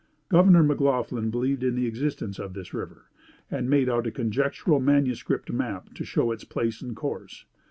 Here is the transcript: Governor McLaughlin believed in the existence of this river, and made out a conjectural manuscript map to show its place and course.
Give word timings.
Governor 0.29 0.63
McLaughlin 0.63 1.29
believed 1.29 1.61
in 1.63 1.75
the 1.75 1.85
existence 1.85 2.39
of 2.39 2.55
this 2.55 2.73
river, 2.73 3.11
and 3.51 3.69
made 3.69 3.87
out 3.87 4.07
a 4.07 4.11
conjectural 4.11 4.79
manuscript 4.79 5.51
map 5.51 5.93
to 5.93 6.03
show 6.03 6.31
its 6.31 6.43
place 6.43 6.81
and 6.81 6.95
course. 6.95 7.45